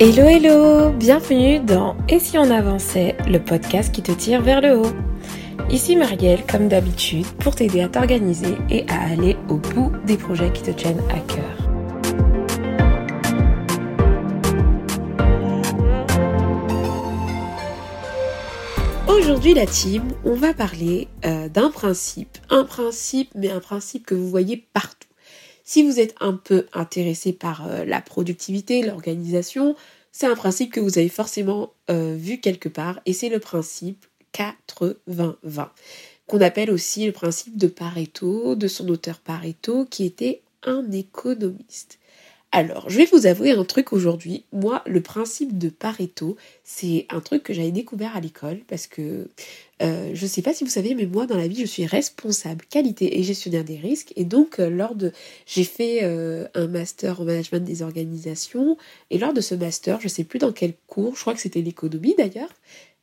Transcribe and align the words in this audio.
Hello 0.00 0.28
hello, 0.28 0.92
bienvenue 0.92 1.58
dans 1.58 1.96
Et 2.08 2.20
si 2.20 2.38
on 2.38 2.52
avançait, 2.52 3.16
le 3.26 3.40
podcast 3.40 3.92
qui 3.92 4.00
te 4.00 4.12
tire 4.12 4.40
vers 4.42 4.60
le 4.60 4.78
haut. 4.78 4.92
Ici 5.70 5.96
Marielle, 5.96 6.46
comme 6.46 6.68
d'habitude, 6.68 7.26
pour 7.40 7.56
t'aider 7.56 7.80
à 7.80 7.88
t'organiser 7.88 8.54
et 8.70 8.88
à 8.88 9.10
aller 9.10 9.36
au 9.48 9.56
bout 9.56 9.90
des 10.06 10.16
projets 10.16 10.52
qui 10.52 10.62
te 10.62 10.70
tiennent 10.70 11.02
à 11.10 11.18
cœur. 11.18 11.68
Aujourd'hui 19.08 19.54
la 19.54 19.66
team, 19.66 20.04
on 20.24 20.34
va 20.34 20.54
parler 20.54 21.08
euh, 21.24 21.48
d'un 21.48 21.72
principe, 21.72 22.38
un 22.50 22.62
principe 22.62 23.30
mais 23.34 23.50
un 23.50 23.58
principe 23.58 24.06
que 24.06 24.14
vous 24.14 24.28
voyez 24.28 24.68
partout. 24.72 25.07
Si 25.68 25.82
vous 25.82 26.00
êtes 26.00 26.14
un 26.18 26.32
peu 26.32 26.64
intéressé 26.72 27.34
par 27.34 27.68
euh, 27.68 27.84
la 27.84 28.00
productivité, 28.00 28.80
l'organisation, 28.80 29.76
c'est 30.12 30.26
un 30.26 30.34
principe 30.34 30.72
que 30.72 30.80
vous 30.80 30.96
avez 30.96 31.10
forcément 31.10 31.74
euh, 31.90 32.16
vu 32.18 32.38
quelque 32.38 32.70
part 32.70 33.00
et 33.04 33.12
c'est 33.12 33.28
le 33.28 33.38
principe 33.38 34.06
80-20 34.32 35.68
qu'on 36.26 36.40
appelle 36.40 36.70
aussi 36.70 37.04
le 37.04 37.12
principe 37.12 37.58
de 37.58 37.66
Pareto, 37.66 38.54
de 38.54 38.66
son 38.66 38.88
auteur 38.88 39.18
Pareto 39.18 39.84
qui 39.84 40.06
était 40.06 40.40
un 40.62 40.90
économiste. 40.90 41.98
Alors, 42.50 42.88
je 42.88 42.96
vais 42.96 43.04
vous 43.04 43.26
avouer 43.26 43.50
un 43.50 43.64
truc 43.64 43.92
aujourd'hui. 43.92 44.44
Moi, 44.52 44.82
le 44.86 45.02
principe 45.02 45.58
de 45.58 45.68
Pareto, 45.68 46.36
c'est 46.64 47.06
un 47.10 47.20
truc 47.20 47.42
que 47.42 47.52
j'avais 47.52 47.72
découvert 47.72 48.16
à 48.16 48.20
l'école 48.20 48.60
parce 48.66 48.86
que 48.86 49.28
euh, 49.82 50.10
je 50.14 50.22
ne 50.22 50.28
sais 50.28 50.40
pas 50.40 50.54
si 50.54 50.64
vous 50.64 50.70
savez, 50.70 50.94
mais 50.94 51.04
moi, 51.04 51.26
dans 51.26 51.36
la 51.36 51.46
vie, 51.46 51.60
je 51.60 51.66
suis 51.66 51.84
responsable 51.84 52.64
qualité 52.64 53.18
et 53.18 53.22
gestionnaire 53.22 53.64
des 53.64 53.76
risques. 53.76 54.14
Et 54.16 54.24
donc, 54.24 54.60
euh, 54.60 54.70
lors 54.70 54.94
de. 54.94 55.12
J'ai 55.44 55.64
fait 55.64 56.00
euh, 56.04 56.48
un 56.54 56.68
master 56.68 57.20
en 57.20 57.24
management 57.24 57.64
des 57.64 57.82
organisations. 57.82 58.78
Et 59.10 59.18
lors 59.18 59.34
de 59.34 59.42
ce 59.42 59.54
master, 59.54 60.00
je 60.00 60.06
ne 60.06 60.10
sais 60.10 60.24
plus 60.24 60.38
dans 60.38 60.52
quel 60.52 60.72
cours, 60.86 61.16
je 61.16 61.20
crois 61.20 61.34
que 61.34 61.40
c'était 61.40 61.60
l'économie 61.60 62.14
d'ailleurs, 62.16 62.52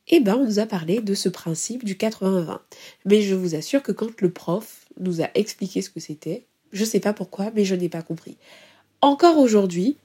eh 0.08 0.18
ben, 0.18 0.34
on 0.34 0.44
nous 0.44 0.58
a 0.58 0.66
parlé 0.66 1.00
de 1.00 1.14
ce 1.14 1.28
principe 1.28 1.84
du 1.84 1.94
80-20. 1.94 2.58
Mais 3.04 3.22
je 3.22 3.36
vous 3.36 3.54
assure 3.54 3.84
que 3.84 3.92
quand 3.92 4.20
le 4.20 4.30
prof 4.30 4.86
nous 4.98 5.22
a 5.22 5.28
expliqué 5.34 5.82
ce 5.82 5.90
que 5.90 6.00
c'était, 6.00 6.46
je 6.72 6.80
ne 6.80 6.86
sais 6.86 7.00
pas 7.00 7.12
pourquoi, 7.12 7.52
mais 7.54 7.64
je 7.64 7.76
n'ai 7.76 7.88
pas 7.88 8.02
compris. 8.02 8.36
Encore 9.00 9.38
aujourd'hui, 9.38 9.96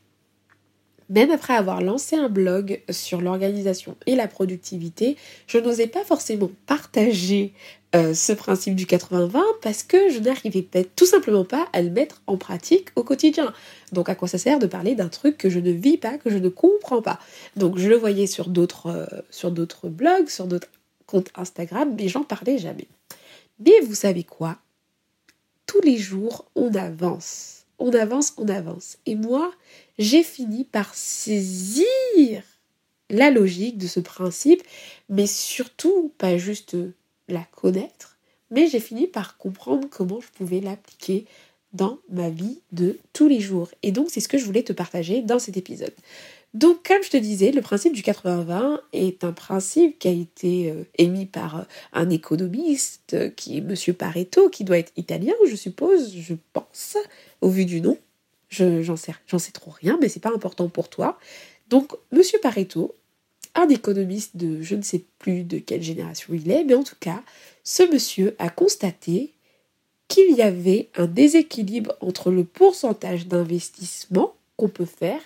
même 1.12 1.30
après 1.30 1.54
avoir 1.54 1.82
lancé 1.82 2.16
un 2.16 2.30
blog 2.30 2.82
sur 2.90 3.22
l'organisation 3.22 3.98
et 4.06 4.16
la 4.16 4.28
productivité, 4.28 5.18
je 5.46 5.58
n'osais 5.58 5.88
pas 5.88 6.06
forcément 6.06 6.50
partager 6.66 7.54
euh, 7.94 8.14
ce 8.14 8.32
principe 8.32 8.76
du 8.76 8.86
80-20 8.86 9.42
parce 9.62 9.84
que 9.84 10.10
je 10.10 10.20
n'arrivais 10.20 10.66
tout 10.96 11.06
simplement 11.06 11.44
pas 11.44 11.68
à 11.74 11.82
le 11.82 11.90
mettre 11.90 12.22
en 12.28 12.38
pratique 12.38 12.88
au 12.96 13.04
quotidien. 13.04 13.54
Donc 13.92 14.08
à 14.08 14.16
quoi 14.16 14.30
ça 14.30 14.38
sert 14.38 14.60
de 14.60 14.68
parler 14.68 14.96
d'un 14.96 15.10
truc 15.10 15.38
que 15.38 15.50
je 15.50 15.60
ne 15.60 15.72
vis 15.72 15.98
pas, 15.98 16.18
que 16.18 16.30
je 16.30 16.38
ne 16.38 16.48
comprends 16.48 17.02
pas? 17.02 17.20
Donc 17.58 17.78
je 17.78 17.90
le 17.90 17.98
voyais 17.98 18.28
sur 18.28 18.48
d'autres 18.48 18.88
euh, 18.88 19.90
blogs, 19.90 20.30
sur 20.30 20.48
d'autres 20.48 20.70
comptes 21.06 21.32
Instagram, 21.36 21.94
mais 21.98 22.08
j'en 22.08 22.24
parlais 22.24 22.58
jamais. 22.58 22.88
Mais 23.60 23.82
vous 23.82 23.96
savez 23.96 24.24
quoi? 24.24 24.58
Tous 25.66 25.82
les 25.82 25.98
jours, 25.98 26.46
on 26.56 26.74
avance 26.74 27.61
on 27.82 27.94
avance, 27.94 28.34
on 28.38 28.48
avance. 28.48 28.98
Et 29.06 29.16
moi, 29.16 29.52
j'ai 29.98 30.24
fini 30.24 30.64
par 30.64 30.94
saisir 30.94 32.44
la 33.10 33.30
logique 33.30 33.78
de 33.78 33.88
ce 33.88 34.00
principe, 34.00 34.64
mais 35.10 35.28
surtout 35.28 36.14
pas 36.18 36.38
juste 36.38 36.78
la 37.28 37.44
connaître, 37.56 38.18
mais 38.50 38.68
j'ai 38.68 38.80
fini 38.80 39.08
par 39.08 39.38
comprendre 39.38 39.88
comment 39.90 40.22
je 40.22 40.28
pouvais 40.30 40.62
l'appliquer 40.62 41.26
dans 41.74 42.00
ma 42.10 42.30
vie 42.30 42.60
de 42.72 43.00
tous 43.14 43.28
les 43.28 43.40
jours. 43.40 43.70
Et 43.84 43.92
donc 43.92 44.08
c'est 44.10 44.20
ce 44.20 44.28
que 44.28 44.38
je 44.38 44.46
voulais 44.46 44.64
te 44.64 44.74
partager 44.74 45.22
dans 45.22 45.40
cet 45.40 45.58
épisode. 45.58 45.94
Donc 46.54 46.86
comme 46.86 47.02
je 47.02 47.10
te 47.10 47.18
disais, 47.18 47.52
le 47.52 47.62
principe 47.62 47.94
du 47.94 48.02
80-20 48.02 48.80
est 48.92 49.24
un 49.24 49.32
principe 49.32 49.98
qui 50.00 50.08
a 50.10 50.12
été 50.12 50.70
euh, 50.70 50.84
émis 50.98 51.26
par 51.26 51.60
euh, 51.60 51.64
un 51.94 52.10
économiste 52.10 53.14
euh, 53.14 53.30
qui 53.30 53.58
est 53.58 53.62
Monsieur 53.62 53.94
Pareto, 53.94 54.50
qui 54.50 54.66
doit 54.66 54.78
être 54.78 54.92
italien, 54.98 55.34
je 55.50 55.56
suppose, 55.56 56.14
je 56.14 56.36
pense, 56.52 56.98
au 57.40 57.50
vu 57.50 57.64
du 57.64 57.80
nom. 57.80 57.98
j'en 58.50 58.98
sais, 58.98 59.14
j'en 59.28 59.40
sais 59.40 59.54
trop 59.54 59.72
rien, 59.72 59.98
mais 60.02 60.10
c'est 60.10 60.20
pas 60.20 60.34
important 60.34 60.68
pour 60.68 60.90
toi. 60.90 61.18
Donc 61.70 61.94
Monsieur 62.12 62.40
Pareto, 62.40 62.96
un 63.56 63.70
économiste 63.70 64.36
de 64.36 64.62
je 64.62 64.76
ne 64.76 64.82
sais 64.82 65.06
plus 65.20 65.44
de 65.44 65.58
quelle 65.58 65.84
génération 65.84 66.34
il 66.34 66.52
est, 66.52 66.66
mais 66.66 66.76
en 66.76 66.84
tout 66.84 66.96
cas, 67.00 67.24
ce 67.64 67.84
monsieur 67.84 68.36
a 68.40 68.50
constaté 68.50 69.32
qu'il 70.10 70.36
y 70.36 70.42
avait 70.42 70.90
un 70.98 71.08
déséquilibre 71.08 71.96
entre 72.02 72.30
le 72.30 72.44
pourcentage 72.44 73.28
d'investissement 73.28 74.34
qu'on 74.58 74.68
peut 74.68 74.86
faire 74.86 75.22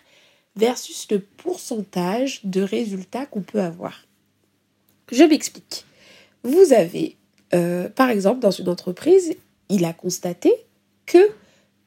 versus 0.56 1.08
le 1.12 1.20
pourcentage 1.20 2.42
de 2.46 2.62
résultats 2.62 3.26
qu'on 3.26 3.42
peut 3.42 3.62
avoir. 3.62 4.06
Je 5.12 5.24
m'explique. 5.24 5.86
Vous 6.44 6.74
avez, 6.74 7.18
euh, 7.54 7.90
par 7.90 8.10
exemple, 8.10 8.40
dans 8.40 8.52
une 8.52 8.70
entreprise, 8.70 9.36
il 9.70 9.86
a 9.86 9.94
constaté 9.94 10.54
que 11.06 11.30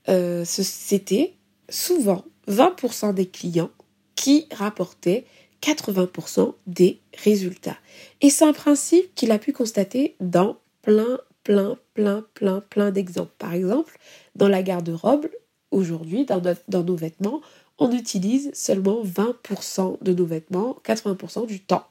euh, 0.08 0.44
c'était 0.44 1.34
souvent 1.68 2.24
20% 2.48 3.14
des 3.14 3.28
clients 3.28 3.70
qui 4.14 4.46
rapportaient 4.52 5.26
80% 5.62 6.54
des 6.66 7.00
résultats. 7.24 7.76
Et 8.20 8.30
c'est 8.30 8.44
un 8.44 8.52
principe 8.52 9.14
qu'il 9.14 9.32
a 9.32 9.38
pu 9.38 9.52
constater 9.52 10.16
dans 10.20 10.58
plein, 10.82 11.18
plein, 11.42 11.76
plein, 11.94 12.24
plein, 12.34 12.60
plein 12.60 12.90
d'exemples. 12.90 13.32
Par 13.38 13.54
exemple, 13.54 13.98
dans 14.34 14.48
la 14.48 14.62
garde-robe, 14.62 15.28
aujourd'hui, 15.70 16.24
dans, 16.24 16.40
dans 16.68 16.82
nos 16.82 16.96
vêtements, 16.96 17.40
on 17.78 17.92
utilise 17.92 18.50
seulement 18.54 19.02
20% 19.02 20.02
de 20.02 20.12
nos 20.12 20.26
vêtements 20.26 20.78
80% 20.84 21.46
du 21.46 21.60
temps. 21.60 21.86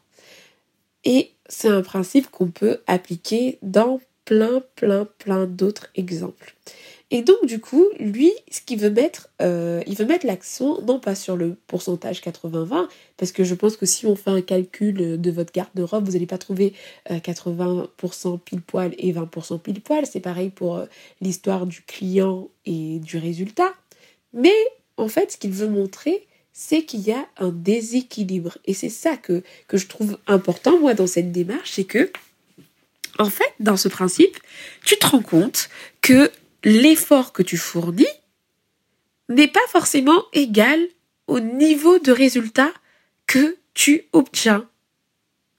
Et 1.03 1.31
c'est 1.47 1.69
un 1.69 1.81
principe 1.81 2.29
qu'on 2.29 2.49
peut 2.49 2.81
appliquer 2.87 3.59
dans 3.61 3.99
plein, 4.25 4.61
plein, 4.75 5.07
plein 5.17 5.45
d'autres 5.45 5.87
exemples. 5.95 6.55
Et 7.09 7.21
donc 7.21 7.45
du 7.45 7.61
coup, 7.61 7.85
lui, 7.99 8.33
ce 8.51 8.59
qu'il 8.59 8.79
veut 8.79 8.89
mettre, 8.89 9.29
euh, 9.41 9.81
il 9.87 9.95
veut 9.95 10.05
mettre 10.05 10.25
l'accent 10.25 10.81
non 10.81 10.99
pas 10.99 11.15
sur 11.15 11.37
le 11.37 11.55
pourcentage 11.67 12.19
80-20, 12.21 12.89
parce 13.15 13.31
que 13.31 13.45
je 13.45 13.55
pense 13.55 13.77
que 13.77 13.85
si 13.85 14.05
on 14.05 14.17
fait 14.17 14.31
un 14.31 14.41
calcul 14.41 15.21
de 15.21 15.31
votre 15.31 15.53
garde-robe, 15.53 16.05
vous 16.05 16.11
n'allez 16.11 16.25
pas 16.25 16.37
trouver 16.37 16.73
80% 17.09 18.33
euh, 18.33 18.37
pile 18.43 18.61
poil 18.61 18.93
et 18.97 19.13
20% 19.13 19.59
pile 19.59 19.79
poil. 19.79 20.05
C'est 20.05 20.19
pareil 20.19 20.49
pour 20.49 20.75
euh, 20.75 20.85
l'histoire 21.21 21.65
du 21.65 21.81
client 21.81 22.49
et 22.65 22.99
du 22.99 23.17
résultat. 23.17 23.73
Mais 24.33 24.55
en 24.97 25.07
fait, 25.07 25.31
ce 25.31 25.37
qu'il 25.37 25.51
veut 25.51 25.69
montrer, 25.69 26.27
c'est 26.51 26.83
qu'il 26.83 27.01
y 27.01 27.11
a 27.11 27.27
un 27.37 27.49
déséquilibre. 27.49 28.57
Et 28.65 28.73
c'est 28.73 28.89
ça 28.89 29.15
que, 29.15 29.43
je 29.71 29.85
trouve 29.85 30.17
important, 30.25 30.79
moi, 30.79 30.95
dans 30.95 31.07
cette 31.07 31.31
démarche, 31.31 31.71
c'est 31.73 31.83
que, 31.83 32.11
en 33.19 33.29
fait, 33.29 33.53
dans 33.59 33.77
ce 33.77 33.87
principe, 33.87 34.37
tu 34.83 34.97
te 34.97 35.05
rends 35.05 35.21
compte 35.21 35.69
que 36.01 36.31
l'effort 36.63 37.31
que 37.31 37.43
tu 37.43 37.57
fournis 37.57 38.05
n'est 39.29 39.47
pas 39.47 39.59
forcément 39.69 40.23
égal 40.33 40.79
au 41.27 41.39
niveau 41.39 41.99
de 41.99 42.11
résultat 42.11 42.71
que 43.27 43.57
tu 43.73 44.05
obtiens. 44.13 44.67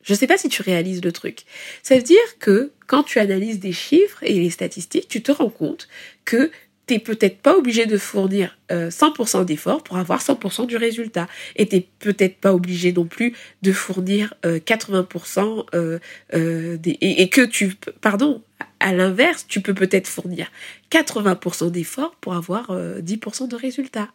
Je 0.03 0.15
ne 0.15 0.19
sais 0.19 0.27
pas 0.27 0.39
si 0.39 0.49
tu 0.49 0.63
réalises 0.63 1.05
le 1.05 1.13
truc. 1.13 1.45
Ça 1.83 1.95
veut 1.95 2.03
dire 2.03 2.39
que 2.41 2.73
quand 2.87 3.03
tu 3.03 3.19
analyses 3.19 3.61
des 3.61 3.73
chiffres 3.73 4.23
et 4.23 4.33
les 4.33 4.51
statistiques, 4.51 5.07
tu 5.09 5.23
te 5.23 5.31
rends 5.31 5.51
compte 5.51 5.87
que 6.25 6.51
t'es 6.89 6.99
peut-être 6.99 7.39
pas 7.39 7.57
obligé 7.57 7.85
de 7.87 7.99
fournir 7.99 8.59
100% 8.71 9.41
euh, 9.41 9.45
d'efforts 9.45 9.85
pour 9.85 9.99
avoir 9.99 10.21
100% 10.21 10.67
du 10.67 10.77
résultat. 10.77 11.29
Et 11.55 11.69
t'es 11.69 11.87
peut-être 11.99 12.39
pas 12.39 12.55
obligé 12.55 12.93
non 12.93 13.05
plus 13.05 13.35
de 13.63 13.73
fournir 13.73 14.35
80% 14.43 15.67
euh, 15.75 15.99
euh, 16.35 16.77
des, 16.79 16.97
et, 17.01 17.29
que 17.29 17.43
tu, 17.43 17.75
pardon, 18.01 18.43
à 18.81 18.95
l'inverse, 18.95 19.47
tu 19.47 19.61
peux 19.61 19.75
peut-être 19.75 20.09
fournir 20.09 20.51
80% 20.91 21.71
d'efforts 21.71 22.17
pour 22.17 22.35
avoir 22.35 22.73
10% 22.73 23.49
de 23.49 23.57
résultat. 23.57 24.09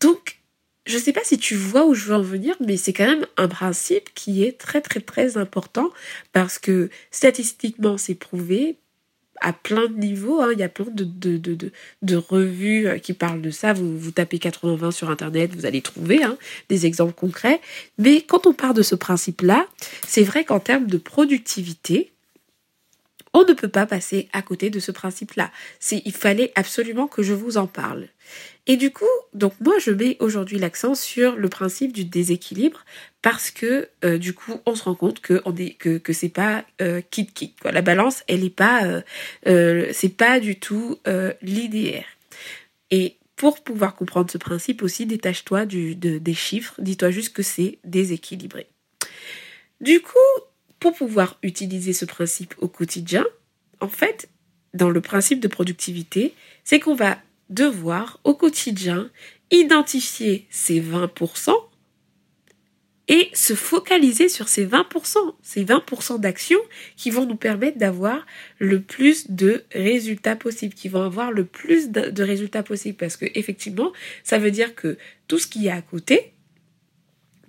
Donc, 0.00 0.38
je 0.84 0.98
sais 0.98 1.14
pas 1.14 1.24
si 1.24 1.38
tu 1.38 1.54
vois 1.54 1.86
où 1.86 1.94
je 1.94 2.04
veux 2.04 2.14
en 2.14 2.22
venir, 2.22 2.54
mais 2.60 2.76
c'est 2.76 2.92
quand 2.92 3.06
même 3.06 3.26
un 3.38 3.48
principe 3.48 4.12
qui 4.14 4.44
est 4.44 4.58
très 4.58 4.82
très 4.82 5.00
très 5.00 5.38
important 5.38 5.88
parce 6.34 6.58
que 6.58 6.90
statistiquement 7.10 7.96
c'est 7.96 8.14
prouvé, 8.14 8.76
à 9.40 9.52
plein 9.52 9.88
de 9.88 9.96
niveaux. 9.96 10.40
Hein. 10.40 10.50
Il 10.52 10.58
y 10.58 10.62
a 10.62 10.68
plein 10.68 10.86
de, 10.90 11.04
de, 11.04 11.36
de, 11.36 11.70
de, 12.02 12.16
revues 12.16 12.86
euh, 12.86 12.98
qui 12.98 13.12
parlent 13.12 13.42
de 13.42 13.50
ça. 13.50 13.72
Vous, 13.72 13.98
vous 13.98 14.10
tapez 14.10 14.38
80-20 14.38 14.90
sur 14.90 15.10
Internet, 15.10 15.54
vous 15.54 15.66
allez 15.66 15.82
trouver 15.82 16.22
hein, 16.22 16.36
des 16.68 16.86
exemples 16.86 17.14
concrets. 17.14 17.60
Mais 17.98 18.22
quand 18.22 18.46
on 18.46 18.52
part 18.52 18.74
de 18.74 18.82
ce 18.82 18.94
principe-là, 18.94 19.66
c'est 20.06 20.22
vrai 20.22 20.44
qu'en 20.44 20.60
termes 20.60 20.86
de 20.86 20.98
productivité, 20.98 22.13
on 23.34 23.44
ne 23.44 23.52
peut 23.52 23.68
pas 23.68 23.84
passer 23.84 24.28
à 24.32 24.40
côté 24.40 24.70
de 24.70 24.78
ce 24.78 24.92
principe-là. 24.92 25.50
Il 25.90 26.12
fallait 26.12 26.52
absolument 26.54 27.08
que 27.08 27.22
je 27.22 27.34
vous 27.34 27.58
en 27.58 27.66
parle. 27.66 28.06
Et 28.66 28.76
du 28.76 28.90
coup, 28.90 29.04
donc 29.34 29.52
moi 29.60 29.74
je 29.78 29.90
mets 29.90 30.16
aujourd'hui 30.20 30.58
l'accent 30.58 30.94
sur 30.94 31.36
le 31.36 31.48
principe 31.50 31.92
du 31.92 32.04
déséquilibre 32.04 32.84
parce 33.20 33.50
que 33.50 33.90
euh, 34.04 34.16
du 34.16 34.32
coup 34.32 34.54
on 34.64 34.74
se 34.74 34.84
rend 34.84 34.94
compte 34.94 35.20
que 35.20 35.42
on 35.44 35.54
c'est 36.12 36.28
pas 36.30 36.64
euh, 36.80 37.02
kit 37.10 37.26
kit. 37.26 37.54
La 37.64 37.82
balance 37.82 38.22
elle 38.28 38.44
est 38.44 38.50
pas 38.50 39.02
euh, 39.46 39.90
c'est 39.92 40.16
pas 40.16 40.40
du 40.40 40.58
tout 40.58 40.98
linéaire. 41.42 42.06
Et 42.90 43.16
pour 43.36 43.62
pouvoir 43.62 43.96
comprendre 43.96 44.30
ce 44.30 44.38
principe 44.38 44.82
aussi, 44.82 45.06
détache-toi 45.06 45.66
des 45.66 46.34
chiffres, 46.34 46.74
dis-toi 46.78 47.10
juste 47.10 47.34
que 47.34 47.42
c'est 47.42 47.78
déséquilibré. 47.84 48.68
Du 49.80 50.00
coup, 50.00 50.44
pour 50.84 50.92
pouvoir 50.92 51.38
utiliser 51.42 51.94
ce 51.94 52.04
principe 52.04 52.54
au 52.58 52.68
quotidien, 52.68 53.24
en 53.80 53.88
fait, 53.88 54.28
dans 54.74 54.90
le 54.90 55.00
principe 55.00 55.40
de 55.40 55.48
productivité, 55.48 56.34
c'est 56.62 56.78
qu'on 56.78 56.94
va 56.94 57.16
devoir 57.48 58.20
au 58.22 58.34
quotidien 58.34 59.08
identifier 59.50 60.46
ces 60.50 60.82
20% 60.82 61.54
et 63.08 63.30
se 63.32 63.54
focaliser 63.54 64.28
sur 64.28 64.48
ces 64.48 64.66
20%, 64.66 65.16
ces 65.40 65.64
20% 65.64 66.20
d'actions 66.20 66.60
qui 66.96 67.10
vont 67.10 67.24
nous 67.24 67.36
permettre 67.36 67.78
d'avoir 67.78 68.26
le 68.58 68.82
plus 68.82 69.30
de 69.30 69.64
résultats 69.72 70.36
possibles, 70.36 70.74
qui 70.74 70.90
vont 70.90 71.02
avoir 71.02 71.32
le 71.32 71.46
plus 71.46 71.92
de, 71.92 72.22
résultats 72.22 72.62
possibles, 72.62 72.98
parce 72.98 73.16
que 73.16 73.24
effectivement, 73.34 73.90
ça 74.22 74.36
veut 74.38 74.50
dire 74.50 74.74
que 74.74 74.98
tout 75.28 75.38
ce 75.38 75.46
qui 75.46 75.68
est 75.68 75.70
à 75.70 75.80
côté 75.80 76.34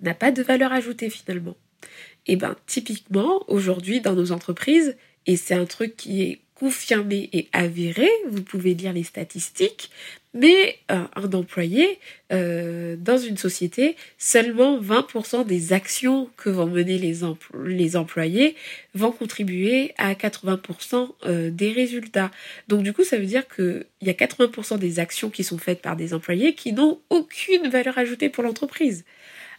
n'a 0.00 0.14
pas 0.14 0.30
de 0.30 0.42
valeur 0.42 0.72
ajoutée 0.72 1.10
finalement. 1.10 1.54
Et 2.28 2.32
eh 2.32 2.36
ben 2.36 2.56
typiquement 2.66 3.44
aujourd'hui 3.46 4.00
dans 4.00 4.14
nos 4.14 4.32
entreprises, 4.32 4.96
et 5.26 5.36
c'est 5.36 5.54
un 5.54 5.64
truc 5.64 5.96
qui 5.96 6.22
est 6.22 6.40
confirmé 6.56 7.28
et 7.32 7.48
avéré, 7.52 8.08
vous 8.28 8.42
pouvez 8.42 8.74
lire 8.74 8.94
les 8.94 9.04
statistiques, 9.04 9.90
mais 10.32 10.78
euh, 10.90 11.04
un 11.14 11.32
employé 11.32 11.98
euh, 12.32 12.96
dans 12.98 13.18
une 13.18 13.36
société, 13.36 13.96
seulement 14.16 14.80
20% 14.80 15.46
des 15.46 15.72
actions 15.74 16.30
que 16.36 16.48
vont 16.48 16.66
mener 16.66 16.98
les, 16.98 17.96
employés 17.96 18.56
vont 18.94 19.12
contribuer 19.12 19.92
à 19.98 20.14
80% 20.14 21.10
euh, 21.26 21.50
des 21.50 21.72
résultats. 21.72 22.30
Donc 22.68 22.82
du 22.82 22.92
coup, 22.92 23.04
ça 23.04 23.18
veut 23.18 23.26
dire 23.26 23.46
qu'il 23.48 23.84
y 24.00 24.10
a 24.10 24.14
80% 24.14 24.78
des 24.78 24.98
actions 24.98 25.30
qui 25.30 25.44
sont 25.44 25.58
faites 25.58 25.82
par 25.82 25.96
des 25.96 26.14
employés 26.14 26.54
qui 26.54 26.72
n'ont 26.72 27.00
aucune 27.10 27.68
valeur 27.68 27.98
ajoutée 27.98 28.30
pour 28.30 28.44
l'entreprise. 28.44 29.04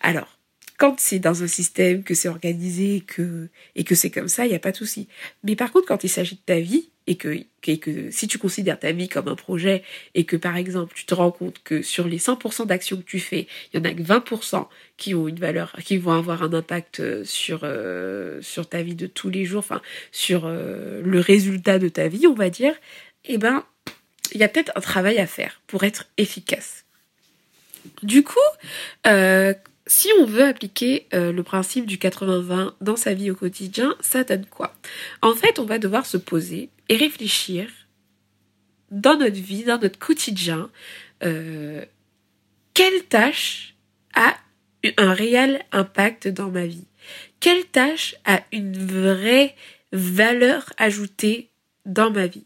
Alors, 0.01 0.36
quand 0.77 1.00
c'est 1.00 1.19
dans 1.19 1.44
un 1.44 1.47
système, 1.47 2.03
que 2.03 2.13
c'est 2.13 2.29
organisé 2.29 3.01
que, 3.01 3.50
et 3.75 3.83
que 3.83 3.95
c'est 3.95 4.12
comme 4.12 4.27
ça, 4.27 4.45
il 4.45 4.50
n'y 4.50 4.56
a 4.56 4.59
pas 4.59 4.71
de 4.71 4.77
souci. 4.77 5.07
Mais 5.44 5.56
par 5.56 5.71
contre, 5.71 5.88
quand 5.88 6.03
il 6.03 6.09
s'agit 6.09 6.35
de 6.35 6.41
ta 6.45 6.59
vie, 6.59 6.89
et 7.07 7.15
que, 7.15 7.38
que 7.62 8.12
si 8.12 8.27
tu 8.27 8.38
considères 8.38 8.79
ta 8.79 8.91
vie 8.91 9.07
comme 9.07 9.27
un 9.27 9.35
projet, 9.35 9.81
et 10.13 10.25
que 10.25 10.35
par 10.35 10.57
exemple, 10.57 10.94
tu 10.95 11.06
te 11.06 11.15
rends 11.15 11.31
compte 11.31 11.59
que 11.63 11.81
sur 11.81 12.07
les 12.07 12.19
100% 12.19 12.68
d'actions 12.68 12.97
que 12.97 13.03
tu 13.03 13.19
fais, 13.19 13.47
il 13.74 13.77
y 13.77 13.81
en 13.81 13.85
a 13.85 13.94
que 13.94 14.01
20% 14.01 14.68
qui 14.97 15.15
ont 15.15 15.27
une 15.27 15.39
valeur, 15.39 15.74
qui 15.83 15.97
vont 15.97 16.12
avoir 16.12 16.44
un 16.44 16.53
impact 16.53 17.00
euh, 17.00 17.23
sur, 17.23 17.62
euh, 17.63 18.41
sur 18.41 18.68
ta 18.68 18.83
vie 18.83 18.95
de 18.95 19.07
tous 19.07 19.30
les 19.30 19.45
jours, 19.45 19.59
enfin, 19.59 19.81
sur 20.12 20.45
euh, 20.45 21.01
le 21.03 21.19
résultat 21.19 21.80
de 21.80 21.89
ta 21.89 22.07
vie, 22.07 22.27
on 22.27 22.33
va 22.33 22.50
dire, 22.50 22.75
eh 23.25 23.38
ben, 23.38 23.63
il 24.33 24.41
y 24.41 24.44
a 24.44 24.50
peut-être 24.50 24.73
un 24.75 24.81
travail 24.81 25.18
à 25.18 25.27
faire 25.27 25.62
pour 25.65 25.85
être 25.85 26.06
efficace. 26.18 26.83
Du 28.03 28.21
coup, 28.21 28.35
si 29.87 30.09
on 30.19 30.25
veut 30.25 30.43
appliquer 30.43 31.07
euh, 31.13 31.31
le 31.31 31.43
principe 31.43 31.85
du 31.85 31.97
80-20 31.97 32.73
dans 32.81 32.95
sa 32.95 33.13
vie 33.13 33.31
au 33.31 33.35
quotidien, 33.35 33.95
ça 33.99 34.23
donne 34.23 34.45
quoi? 34.45 34.73
En 35.21 35.33
fait, 35.33 35.59
on 35.59 35.65
va 35.65 35.79
devoir 35.79 36.05
se 36.05 36.17
poser 36.17 36.69
et 36.89 36.97
réfléchir 36.97 37.67
dans 38.91 39.17
notre 39.17 39.39
vie, 39.39 39.63
dans 39.63 39.79
notre 39.79 39.99
quotidien, 39.99 40.69
euh, 41.23 41.83
quelle 42.73 43.03
tâche 43.03 43.75
a 44.13 44.37
un 44.97 45.13
réel 45.13 45.65
impact 45.71 46.27
dans 46.27 46.49
ma 46.49 46.65
vie? 46.65 46.87
Quelle 47.39 47.65
tâche 47.65 48.15
a 48.25 48.43
une 48.51 48.77
vraie 48.77 49.55
valeur 49.91 50.71
ajoutée 50.77 51.49
dans 51.85 52.11
ma 52.11 52.27
vie? 52.27 52.45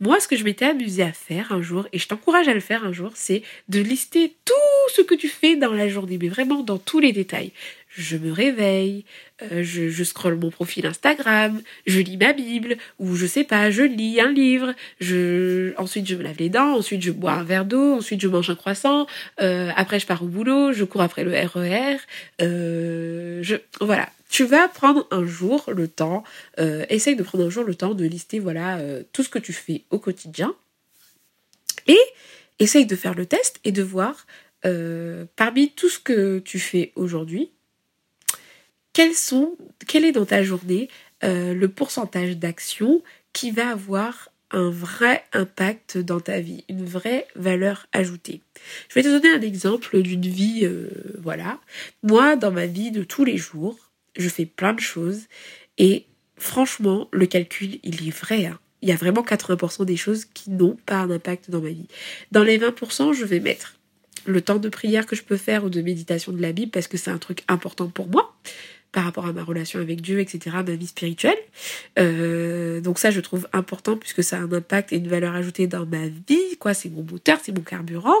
Moi, 0.00 0.20
ce 0.20 0.28
que 0.28 0.36
je 0.36 0.44
m'étais 0.44 0.66
amusée 0.66 1.02
à 1.02 1.12
faire 1.12 1.52
un 1.52 1.60
jour, 1.60 1.88
et 1.92 1.98
je 1.98 2.06
t'encourage 2.06 2.46
à 2.46 2.54
le 2.54 2.60
faire 2.60 2.84
un 2.84 2.92
jour, 2.92 3.10
c'est 3.14 3.42
de 3.68 3.80
lister 3.80 4.36
tout 4.44 4.54
ce 4.90 5.02
que 5.02 5.14
tu 5.14 5.28
fais 5.28 5.56
dans 5.56 5.72
la 5.72 5.88
journée, 5.88 6.18
mais 6.20 6.28
vraiment 6.28 6.62
dans 6.62 6.78
tous 6.78 7.00
les 7.00 7.12
détails. 7.12 7.52
Je 7.88 8.16
me 8.16 8.30
réveille, 8.30 9.04
euh, 9.42 9.62
je, 9.62 9.88
je 9.88 10.04
scrolle 10.04 10.36
mon 10.36 10.50
profil 10.50 10.86
Instagram, 10.86 11.60
je 11.86 12.00
lis 12.00 12.16
ma 12.16 12.32
Bible, 12.32 12.76
ou 12.98 13.16
je 13.16 13.26
sais 13.26 13.44
pas, 13.44 13.70
je 13.70 13.82
lis 13.82 14.20
un 14.20 14.30
livre, 14.30 14.74
ensuite 15.78 16.06
je 16.06 16.14
me 16.14 16.22
lave 16.22 16.36
les 16.38 16.48
dents, 16.48 16.74
ensuite 16.74 17.02
je 17.02 17.10
bois 17.10 17.32
un 17.32 17.44
verre 17.44 17.64
d'eau, 17.64 17.94
ensuite 17.94 18.20
je 18.20 18.28
mange 18.28 18.50
un 18.50 18.54
croissant, 18.54 19.06
euh, 19.40 19.70
après 19.74 19.98
je 20.00 20.06
pars 20.06 20.22
au 20.22 20.26
boulot, 20.26 20.72
je 20.72 20.84
cours 20.84 21.00
après 21.00 21.24
le 21.24 21.32
RER, 21.32 21.96
e 22.40 22.42
euh, 22.42 23.58
voilà 23.80 24.08
tu 24.30 24.44
vas 24.44 24.68
prendre 24.68 25.06
un 25.10 25.24
jour 25.24 25.64
le 25.74 25.88
temps, 25.88 26.22
essaye 26.90 27.16
de 27.16 27.22
prendre 27.22 27.46
un 27.46 27.50
jour 27.50 27.64
le 27.64 27.74
temps 27.74 27.94
de 27.94 28.04
lister 28.04 28.40
voilà 28.40 28.78
tout 29.14 29.22
ce 29.22 29.30
que 29.30 29.38
tu 29.38 29.54
fais 29.54 29.84
au 29.90 29.98
quotidien 29.98 30.54
et 31.86 31.98
essaye 32.58 32.86
de 32.86 32.96
faire 32.96 33.14
le 33.14 33.26
test 33.26 33.58
et 33.64 33.72
de 33.72 33.82
voir 33.82 34.26
euh, 34.64 35.24
parmi 35.36 35.70
tout 35.70 35.88
ce 35.88 35.98
que 35.98 36.38
tu 36.38 36.58
fais 36.58 36.92
aujourd'hui, 36.96 37.50
quel 38.92 39.12
est 40.04 40.12
dans 40.12 40.26
ta 40.26 40.42
journée 40.42 40.88
le 41.22 41.66
pourcentage 41.66 42.36
d'actions 42.36 43.02
qui 43.32 43.52
va 43.52 43.70
avoir 43.70 44.30
un 44.50 44.70
vrai 44.70 45.24
impact 45.32 45.98
dans 45.98 46.18
ta 46.18 46.40
vie, 46.40 46.64
une 46.68 46.84
vraie 46.84 47.28
valeur 47.36 47.86
ajoutée? 47.92 48.40
Je 48.88 48.94
vais 48.94 49.04
te 49.04 49.08
donner 49.08 49.30
un 49.30 49.40
exemple 49.40 50.02
d'une 50.02 50.26
vie, 50.26 50.68
voilà. 51.16 51.60
Moi, 52.02 52.34
dans 52.34 52.50
ma 52.50 52.66
vie 52.66 52.90
de 52.90 53.04
tous 53.04 53.24
les 53.24 53.36
jours, 53.36 53.76
je 54.16 54.28
fais 54.28 54.46
plein 54.46 54.72
de 54.72 54.80
choses 54.80 55.26
et 55.78 56.04
franchement, 56.38 57.08
le 57.12 57.26
calcul, 57.26 57.78
il 57.82 58.06
est 58.06 58.10
vrai. 58.10 58.46
Hein. 58.46 58.58
Il 58.82 58.88
y 58.88 58.92
a 58.92 58.96
vraiment 58.96 59.22
80% 59.22 59.84
des 59.84 59.96
choses 59.96 60.24
qui 60.24 60.50
n'ont 60.50 60.76
pas 60.86 60.96
un 60.96 61.10
impact 61.10 61.50
dans 61.50 61.60
ma 61.60 61.70
vie. 61.70 61.88
Dans 62.32 62.44
les 62.44 62.58
20%, 62.58 63.12
je 63.12 63.24
vais 63.24 63.40
mettre 63.40 63.77
le 64.28 64.40
temps 64.42 64.58
de 64.58 64.68
prière 64.68 65.06
que 65.06 65.16
je 65.16 65.22
peux 65.22 65.36
faire 65.36 65.64
ou 65.64 65.70
de 65.70 65.80
méditation 65.80 66.32
de 66.32 66.40
la 66.40 66.52
Bible 66.52 66.70
parce 66.70 66.86
que 66.86 66.96
c'est 66.96 67.10
un 67.10 67.18
truc 67.18 67.42
important 67.48 67.88
pour 67.88 68.08
moi 68.08 68.34
par 68.92 69.04
rapport 69.04 69.26
à 69.26 69.32
ma 69.32 69.44
relation 69.44 69.80
avec 69.80 70.00
Dieu, 70.00 70.18
etc., 70.18 70.56
ma 70.66 70.74
vie 70.74 70.86
spirituelle. 70.86 71.36
Euh, 71.98 72.80
donc 72.80 72.98
ça, 72.98 73.10
je 73.10 73.20
trouve 73.20 73.46
important 73.52 73.96
puisque 73.96 74.24
ça 74.24 74.38
a 74.38 74.40
un 74.40 74.52
impact 74.52 74.92
et 74.92 74.96
une 74.96 75.08
valeur 75.08 75.34
ajoutée 75.34 75.66
dans 75.66 75.84
ma 75.84 76.08
vie. 76.08 76.56
Quoi, 76.58 76.72
c'est 76.72 76.88
mon 76.88 77.02
moteur, 77.02 77.38
c'est 77.42 77.52
mon 77.52 77.60
carburant. 77.60 78.16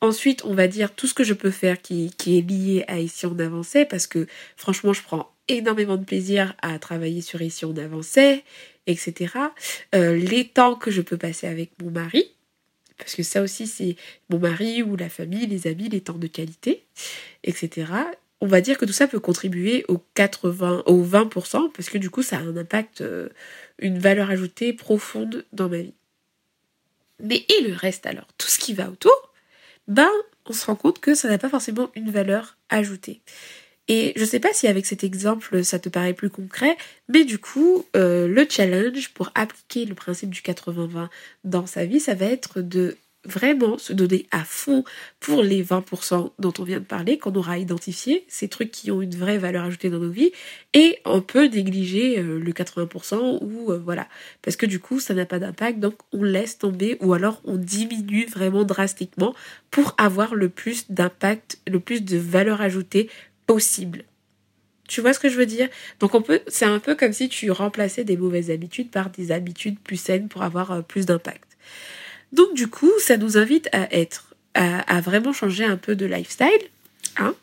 Ensuite, 0.00 0.44
on 0.44 0.54
va 0.54 0.68
dire 0.68 0.94
tout 0.94 1.06
ce 1.06 1.14
que 1.14 1.24
je 1.24 1.34
peux 1.34 1.50
faire 1.50 1.82
qui, 1.82 2.10
est 2.26 2.48
lié 2.48 2.84
à 2.88 2.98
Ici 2.98 3.26
on 3.26 3.38
avançait 3.38 3.84
parce 3.84 4.06
que 4.06 4.26
franchement, 4.56 4.92
je 4.92 5.02
prends 5.02 5.30
énormément 5.48 5.96
de 5.96 6.04
plaisir 6.04 6.54
à 6.62 6.78
travailler 6.78 7.20
sur 7.20 7.42
Ici 7.42 7.64
on 7.66 7.76
avançait, 7.76 8.42
etc. 8.86 9.34
Euh, 9.94 10.16
les 10.16 10.48
temps 10.48 10.76
que 10.76 10.90
je 10.90 11.02
peux 11.02 11.18
passer 11.18 11.46
avec 11.46 11.70
mon 11.82 11.90
mari, 11.90 12.32
parce 12.98 13.14
que 13.14 13.22
ça 13.22 13.42
aussi 13.42 13.66
c'est 13.66 13.96
mon 14.30 14.38
mari 14.38 14.82
ou 14.82 14.96
la 14.96 15.08
famille, 15.08 15.46
les 15.46 15.66
amis, 15.66 15.88
les 15.88 16.00
temps 16.00 16.18
de 16.18 16.26
qualité, 16.26 16.84
etc 17.44 17.86
on 18.40 18.46
va 18.46 18.60
dire 18.60 18.78
que 18.78 18.84
tout 18.84 18.92
ça 18.92 19.08
peut 19.08 19.20
contribuer 19.20 19.84
au 19.88 19.98
80, 20.14 20.84
au 20.86 21.04
20%, 21.04 21.72
parce 21.72 21.88
que 21.88 21.98
du 21.98 22.10
coup, 22.10 22.22
ça 22.22 22.36
a 22.36 22.40
un 22.40 22.56
impact, 22.56 23.00
euh, 23.00 23.28
une 23.78 23.98
valeur 23.98 24.30
ajoutée 24.30 24.72
profonde 24.72 25.44
dans 25.52 25.68
ma 25.68 25.78
vie. 25.78 25.94
Mais 27.22 27.46
et 27.48 27.62
le 27.66 27.74
reste 27.74 28.06
alors? 28.06 28.26
Tout 28.36 28.48
ce 28.48 28.58
qui 28.58 28.74
va 28.74 28.90
autour, 28.90 29.32
ben, 29.88 30.10
on 30.44 30.52
se 30.52 30.66
rend 30.66 30.76
compte 30.76 31.00
que 31.00 31.14
ça 31.14 31.28
n'a 31.28 31.38
pas 31.38 31.48
forcément 31.48 31.90
une 31.94 32.10
valeur 32.10 32.58
ajoutée. 32.68 33.22
Et 33.88 34.12
je 34.16 34.24
sais 34.24 34.40
pas 34.40 34.52
si 34.52 34.66
avec 34.66 34.84
cet 34.86 35.04
exemple 35.04 35.62
ça 35.62 35.78
te 35.78 35.88
paraît 35.88 36.14
plus 36.14 36.30
concret, 36.30 36.76
mais 37.08 37.24
du 37.24 37.38
coup, 37.38 37.84
euh, 37.94 38.26
le 38.26 38.46
challenge 38.48 39.10
pour 39.10 39.30
appliquer 39.34 39.84
le 39.84 39.94
principe 39.94 40.30
du 40.30 40.40
80-20 40.40 41.08
dans 41.44 41.66
sa 41.66 41.84
vie, 41.84 42.00
ça 42.00 42.14
va 42.14 42.26
être 42.26 42.60
de 42.62 42.96
vraiment 43.26 43.78
se 43.78 43.92
donner 43.92 44.26
à 44.30 44.44
fond 44.44 44.84
pour 45.20 45.42
les 45.42 45.62
20% 45.62 46.30
dont 46.38 46.52
on 46.58 46.62
vient 46.62 46.78
de 46.78 46.84
parler, 46.84 47.18
qu'on 47.18 47.34
aura 47.34 47.58
identifié, 47.58 48.24
ces 48.28 48.48
trucs 48.48 48.70
qui 48.70 48.90
ont 48.90 49.02
une 49.02 49.14
vraie 49.14 49.38
valeur 49.38 49.64
ajoutée 49.64 49.90
dans 49.90 49.98
nos 49.98 50.10
vies, 50.10 50.32
et 50.74 50.98
on 51.04 51.20
peut 51.20 51.46
négliger 51.46 52.18
euh, 52.18 52.38
le 52.38 52.52
80% 52.52 53.38
ou 53.42 53.72
euh, 53.72 53.78
voilà, 53.78 54.08
parce 54.42 54.56
que 54.56 54.66
du 54.66 54.80
coup 54.80 55.00
ça 55.00 55.14
n'a 55.14 55.26
pas 55.26 55.38
d'impact, 55.38 55.80
donc 55.80 55.94
on 56.12 56.22
laisse 56.22 56.58
tomber 56.58 56.96
ou 57.00 57.12
alors 57.12 57.40
on 57.44 57.56
diminue 57.56 58.26
vraiment 58.26 58.64
drastiquement 58.64 59.34
pour 59.70 59.94
avoir 59.98 60.34
le 60.34 60.48
plus 60.48 60.90
d'impact, 60.90 61.58
le 61.66 61.80
plus 61.80 62.04
de 62.04 62.16
valeur 62.16 62.60
ajoutée 62.60 63.10
possible. 63.46 64.04
Tu 64.88 65.00
vois 65.00 65.12
ce 65.12 65.18
que 65.18 65.28
je 65.28 65.36
veux 65.36 65.46
dire? 65.46 65.68
Donc 66.00 66.14
on 66.14 66.22
peut, 66.22 66.40
c'est 66.46 66.64
un 66.64 66.78
peu 66.78 66.94
comme 66.94 67.12
si 67.12 67.28
tu 67.28 67.50
remplaçais 67.50 68.04
des 68.04 68.16
mauvaises 68.16 68.50
habitudes 68.50 68.90
par 68.90 69.10
des 69.10 69.32
habitudes 69.32 69.78
plus 69.80 69.96
saines 69.96 70.28
pour 70.28 70.42
avoir 70.42 70.70
euh, 70.70 70.82
plus 70.82 71.06
d'impact. 71.06 71.56
Donc 72.32 72.54
du 72.54 72.68
coup, 72.68 72.92
ça 72.98 73.16
nous 73.16 73.36
invite 73.36 73.68
à 73.72 73.92
être, 73.94 74.34
à, 74.54 75.00
vraiment 75.00 75.32
changer 75.32 75.64
un 75.64 75.76
peu 75.76 75.96
de 75.96 76.06
lifestyle, 76.06 76.48
hein? 77.16 77.34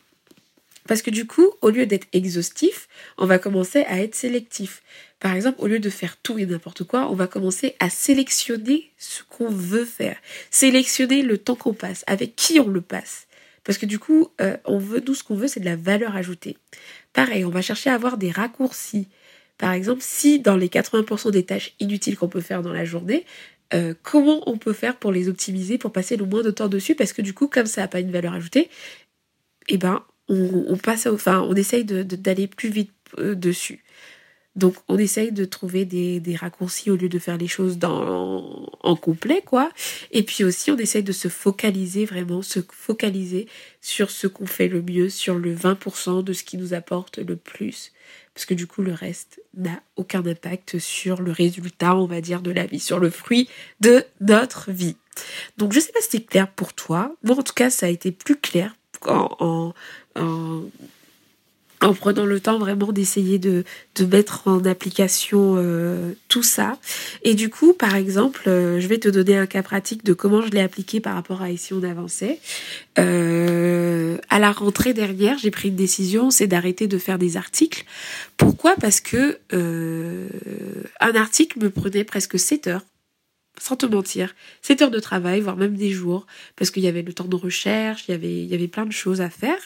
Parce 0.86 1.00
que 1.00 1.10
du 1.10 1.26
coup, 1.26 1.50
au 1.62 1.70
lieu 1.70 1.86
d'être 1.86 2.06
exhaustif, 2.12 2.88
on 3.16 3.24
va 3.24 3.38
commencer 3.38 3.84
à 3.88 4.00
être 4.00 4.14
sélectif. 4.14 4.82
Par 5.18 5.34
exemple, 5.34 5.56
au 5.62 5.66
lieu 5.66 5.78
de 5.78 5.88
faire 5.88 6.18
tout 6.18 6.38
et 6.38 6.44
n'importe 6.44 6.84
quoi, 6.84 7.10
on 7.10 7.14
va 7.14 7.26
commencer 7.26 7.74
à 7.80 7.88
sélectionner 7.88 8.90
ce 8.98 9.22
qu'on 9.22 9.48
veut 9.48 9.86
faire. 9.86 10.18
Sélectionner 10.50 11.22
le 11.22 11.38
temps 11.38 11.54
qu'on 11.54 11.72
passe, 11.72 12.04
avec 12.06 12.36
qui 12.36 12.60
on 12.60 12.68
le 12.68 12.82
passe. 12.82 13.26
Parce 13.64 13.78
que 13.78 13.86
du 13.86 13.98
coup, 13.98 14.28
euh, 14.40 14.56
on 14.64 14.78
veut, 14.78 15.02
nous, 15.06 15.14
ce 15.14 15.24
qu'on 15.24 15.34
veut, 15.34 15.48
c'est 15.48 15.60
de 15.60 15.64
la 15.64 15.76
valeur 15.76 16.16
ajoutée. 16.16 16.56
Pareil, 17.12 17.44
on 17.44 17.50
va 17.50 17.62
chercher 17.62 17.90
à 17.90 17.94
avoir 17.94 18.18
des 18.18 18.30
raccourcis. 18.30 19.08
Par 19.58 19.72
exemple, 19.72 20.02
si 20.02 20.40
dans 20.40 20.56
les 20.56 20.68
80% 20.68 21.30
des 21.30 21.44
tâches 21.44 21.74
inutiles 21.80 22.16
qu'on 22.16 22.28
peut 22.28 22.40
faire 22.40 22.62
dans 22.62 22.72
la 22.72 22.84
journée, 22.84 23.24
euh, 23.72 23.94
comment 24.02 24.42
on 24.48 24.58
peut 24.58 24.72
faire 24.72 24.96
pour 24.96 25.12
les 25.12 25.28
optimiser, 25.28 25.78
pour 25.78 25.92
passer 25.92 26.16
le 26.16 26.26
moins 26.26 26.42
de 26.42 26.50
temps 26.50 26.68
dessus, 26.68 26.94
parce 26.94 27.12
que 27.12 27.22
du 27.22 27.32
coup, 27.32 27.48
comme 27.48 27.66
ça 27.66 27.82
n'a 27.82 27.88
pas 27.88 28.00
une 28.00 28.10
valeur 28.10 28.34
ajoutée, 28.34 28.68
eh 29.68 29.78
ben, 29.78 30.02
on, 30.28 30.76
passe, 30.76 31.06
enfin, 31.06 31.40
on 31.40 31.54
essaye 31.54 31.84
d'aller 31.84 32.46
plus 32.46 32.70
vite 32.70 32.92
euh, 33.18 33.34
dessus. 33.34 33.83
Donc 34.56 34.76
on 34.86 34.98
essaye 34.98 35.32
de 35.32 35.44
trouver 35.44 35.84
des, 35.84 36.36
raccourcis 36.36 36.90
au 36.90 36.96
lieu 36.96 37.08
de 37.08 37.18
faire 37.18 37.36
les 37.36 37.48
choses 37.48 37.78
en, 37.82 38.96
complet, 38.96 39.42
quoi. 39.44 39.70
Et 40.12 40.22
puis 40.22 40.44
aussi 40.44 40.70
on 40.70 40.78
essaye 40.78 41.02
de 41.02 41.12
se 41.12 41.28
focaliser 41.28 42.04
vraiment, 42.04 42.42
se 42.42 42.60
focaliser 42.70 43.48
sur 43.80 44.10
ce 44.10 44.26
qu'on 44.26 44.46
fait 44.46 44.68
le 44.68 44.80
mieux, 44.80 45.08
sur 45.08 45.36
le 45.36 45.54
20% 45.54 46.22
de 46.22 46.32
ce 46.32 46.44
qui 46.44 46.56
nous 46.56 46.74
apporte 46.74 47.18
le 47.18 47.36
plus. 47.36 47.92
Parce 48.34 48.46
que 48.46 48.54
du 48.54 48.66
coup 48.66 48.82
le 48.82 48.92
reste 48.92 49.40
n'a 49.56 49.80
aucun 49.96 50.24
impact 50.24 50.78
sur 50.78 51.20
le 51.20 51.32
résultat, 51.32 51.96
on 51.96 52.06
va 52.06 52.20
dire, 52.20 52.40
de 52.40 52.50
la 52.50 52.66
vie, 52.66 52.80
sur 52.80 52.98
le 52.98 53.10
fruit 53.10 53.48
de 53.80 54.04
notre 54.20 54.70
vie. 54.70 54.96
Donc 55.58 55.72
je 55.72 55.80
sais 55.80 55.92
pas 55.92 56.00
si 56.00 56.08
c'est 56.12 56.26
clair 56.26 56.50
pour 56.50 56.74
toi. 56.74 57.14
Moi 57.24 57.36
en 57.36 57.42
tout 57.42 57.54
cas 57.54 57.70
ça 57.70 57.86
a 57.86 57.88
été 57.88 58.12
plus 58.12 58.36
clair 58.36 58.74
en 59.06 59.74
en 61.84 61.94
prenant 61.94 62.24
le 62.24 62.40
temps 62.40 62.58
vraiment 62.58 62.92
d'essayer 62.92 63.38
de, 63.38 63.64
de, 63.96 64.04
mettre 64.04 64.48
en 64.48 64.64
application 64.64 65.54
euh, 65.56 66.12
tout 66.28 66.42
ça. 66.42 66.78
Et 67.22 67.34
du 67.34 67.50
coup, 67.50 67.74
par 67.74 67.94
exemple, 67.94 68.48
euh, 68.48 68.80
je 68.80 68.86
vais 68.88 68.98
te 68.98 69.08
donner 69.08 69.36
un 69.36 69.46
cas 69.46 69.62
pratique 69.62 70.04
de 70.04 70.14
comment 70.14 70.42
je 70.42 70.50
l'ai 70.50 70.60
appliqué 70.60 71.00
par 71.00 71.14
rapport 71.14 71.42
à 71.42 71.50
ici 71.50 71.72
on 71.74 71.82
avançait. 71.82 72.40
Euh, 72.98 74.16
à 74.30 74.38
la 74.38 74.52
rentrée 74.52 74.94
dernière, 74.94 75.38
j'ai 75.38 75.50
pris 75.50 75.68
une 75.68 75.76
décision, 75.76 76.30
c'est 76.30 76.46
d'arrêter 76.46 76.86
de 76.86 76.98
faire 76.98 77.18
des 77.18 77.36
articles. 77.36 77.84
Pourquoi? 78.36 78.76
Parce 78.76 79.00
que 79.00 79.38
un 81.00 81.14
article 81.14 81.58
me 81.60 81.70
prenait 81.70 82.04
presque 82.04 82.38
7 82.38 82.66
heures 82.68 82.82
sans 83.60 83.76
te 83.76 83.86
mentir, 83.86 84.34
7 84.62 84.82
heures 84.82 84.90
de 84.90 84.98
travail, 84.98 85.40
voire 85.40 85.56
même 85.56 85.76
des 85.76 85.90
jours, 85.90 86.26
parce 86.56 86.70
qu'il 86.70 86.82
y 86.82 86.88
avait 86.88 87.02
le 87.02 87.12
temps 87.12 87.24
de 87.24 87.36
recherche, 87.36 88.04
il 88.08 88.12
y 88.12 88.14
avait, 88.14 88.44
y 88.44 88.54
avait 88.54 88.68
plein 88.68 88.86
de 88.86 88.92
choses 88.92 89.20
à 89.20 89.30
faire. 89.30 89.58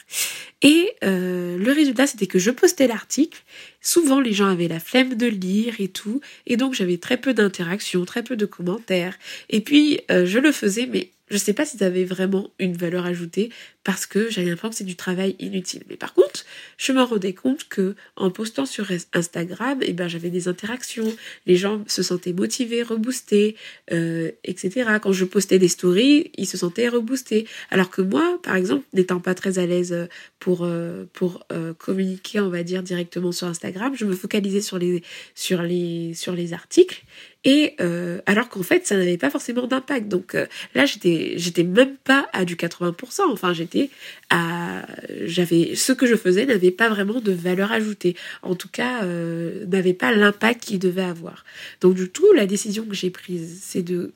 Et 0.62 0.90
euh, 1.04 1.57
le 1.57 1.73
résultat, 1.73 2.07
c'était 2.07 2.26
que 2.26 2.38
je 2.38 2.50
postais 2.50 2.87
l'article. 2.87 3.38
Souvent, 3.80 4.21
les 4.21 4.33
gens 4.33 4.49
avaient 4.49 4.68
la 4.68 4.80
flemme 4.80 5.14
de 5.14 5.26
lire 5.26 5.75
et 5.78 5.88
tout, 5.88 6.21
et 6.47 6.57
donc 6.57 6.75
j'avais 6.75 6.99
très 6.99 7.16
peu 7.16 7.33
d'interactions, 7.33 8.04
très 8.04 8.23
peu 8.23 8.37
de 8.37 8.47
commentaires. 8.47 9.16
Et 9.50 9.61
puis, 9.61 10.00
euh, 10.11 10.26
je 10.26 10.38
le 10.38 10.52
faisais, 10.52 10.87
mais 10.87 11.11
je 11.30 11.37
sais 11.37 11.52
pas 11.52 11.64
si 11.64 11.78
ça 11.78 11.87
avait 11.87 12.04
vraiment 12.04 12.50
une 12.59 12.76
valeur 12.76 13.04
ajoutée 13.04 13.50
parce 13.85 14.07
que 14.07 14.30
j'avais 14.30 14.49
l'impression 14.49 14.71
que 14.71 14.76
c'est 14.76 14.85
du 14.85 14.97
travail 14.97 15.37
inutile. 15.38 15.83
Mais 15.88 15.97
par 15.97 16.14
contre, 16.14 16.28
je 16.76 16.93
me 16.93 17.02
rendais 17.02 17.33
compte 17.33 17.69
que 17.69 17.95
en 18.17 18.31
postant 18.31 18.67
sur 18.67 18.87
Instagram, 19.12 19.78
eh 19.83 19.93
ben 19.93 20.09
j'avais 20.09 20.31
des 20.31 20.49
interactions, 20.49 21.12
les 21.47 21.57
gens 21.57 21.83
se 21.87 22.02
sentaient 22.02 22.33
motivés, 22.33 22.83
reboostés, 22.83 23.57
euh, 23.93 24.31
etc. 24.45 24.99
Quand 25.02 25.12
je 25.12 25.25
postais 25.25 25.59
des 25.59 25.69
stories, 25.69 26.31
ils 26.37 26.47
se 26.47 26.57
sentaient 26.57 26.88
reboostés. 26.88 27.47
Alors 27.71 27.90
que 27.90 28.02
moi, 28.02 28.38
par 28.43 28.57
exemple, 28.57 28.85
n'étant 28.93 29.21
pas 29.21 29.35
très 29.35 29.59
à 29.59 29.67
l'aise 29.67 30.09
pour 30.38 30.64
euh, 30.64 31.05
euh, 31.52 31.75
communiquer, 31.75 32.40
on 32.40 32.49
va 32.49 32.62
dire 32.62 32.83
directement 32.83 33.33
sur 33.33 33.47
Instagram, 33.47 33.95
je 33.97 34.05
me 34.05 34.14
focalisais 34.14 34.61
sur 34.61 34.78
les 34.78 36.52
articles 36.52 37.05
et 37.49 37.76
euh, 37.81 38.21
alors 38.26 38.50
qu'en 38.50 38.62
fait 38.62 38.87
ça 38.87 38.95
n'avait 38.95 39.17
pas 39.17 39.31
forcément 39.31 39.67
d'impact. 39.67 40.07
Donc 40.07 40.35
euh, 40.35 40.45
là 40.75 40.85
j'étais 40.85 41.62
même 41.62 41.97
pas 41.97 42.28
à 42.35 42.45
du 42.45 42.57
80% 42.57 43.23
enfin 43.33 43.55
j'étais 43.55 43.88
à 44.28 44.87
j'avais 45.25 45.75
ce 45.75 45.93
que 45.93 46.05
je 46.07 46.14
faisais 46.14 46.45
n'avait 46.45 46.71
pas 46.71 46.90
vraiment 46.90 47.23
de 47.23 47.33
valeur 47.33 47.73
ajoutée. 47.73 48.17
En 48.43 48.55
tout 48.55 48.69
cas 48.69 49.02
euh, 49.02 49.64
n'avait 49.64 49.95
pas 49.95 50.12
l'impact 50.12 50.64
qu'il 50.64 50.78
devait 50.78 51.00
avoir. 51.02 51.47
Donc 51.81 51.95
du 51.95 52.11
tout 52.11 52.31
la 52.35 52.45
décision 52.45 52.85
que 52.85 52.95
j'ai 52.95 53.09
prise 53.09 53.61
c'est 53.62 53.83
de 53.83 54.12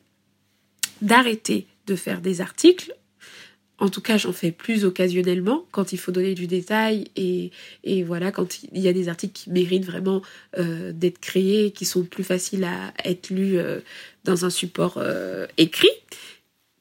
d'arrêter 1.00 1.66
de 1.86 1.96
faire 1.96 2.20
des 2.20 2.42
articles 2.42 2.94
en 3.82 3.88
tout 3.88 4.00
cas, 4.00 4.16
j'en 4.16 4.32
fais 4.32 4.52
plus 4.52 4.84
occasionnellement 4.84 5.66
quand 5.72 5.92
il 5.92 5.98
faut 5.98 6.12
donner 6.12 6.34
du 6.34 6.46
détail 6.46 7.08
et, 7.16 7.50
voilà, 8.04 8.30
quand 8.30 8.62
il 8.62 8.80
y 8.80 8.86
a 8.86 8.92
des 8.92 9.08
articles 9.08 9.32
qui 9.32 9.50
méritent 9.50 9.84
vraiment 9.84 10.22
euh, 10.56 10.92
d'être 10.92 11.18
créés, 11.18 11.72
qui 11.72 11.84
sont 11.84 12.04
plus 12.04 12.22
faciles 12.22 12.62
à 12.62 12.94
être 13.04 13.30
lus 13.30 13.58
euh, 13.58 13.80
dans 14.22 14.44
un 14.44 14.50
support 14.50 14.98
euh, 14.98 15.48
écrit. 15.58 15.90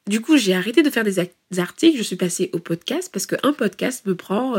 Du 0.08 0.22
coup, 0.22 0.38
j'ai 0.38 0.53
arrêté 0.53 0.84
de 0.84 0.91
faire 0.91 1.03
des 1.03 1.17
articles, 1.58 1.98
je 1.98 2.03
suis 2.03 2.15
passée 2.17 2.51
au 2.53 2.60
podcast 2.60 3.10
parce 3.12 3.25
qu'un 3.25 3.53
podcast 3.53 4.05
me 4.05 4.15
prend 4.15 4.55